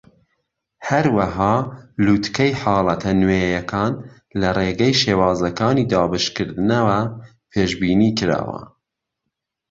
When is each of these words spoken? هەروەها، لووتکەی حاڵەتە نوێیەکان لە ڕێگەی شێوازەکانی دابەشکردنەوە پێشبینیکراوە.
هەروەها، 0.89 1.55
لووتکەی 2.03 2.51
حاڵەتە 2.61 3.11
نوێیەکان 3.21 3.93
لە 4.39 4.49
ڕێگەی 4.57 4.93
شێوازەکانی 5.01 5.89
دابەشکردنەوە 5.91 6.99
پێشبینیکراوە. 7.51 8.61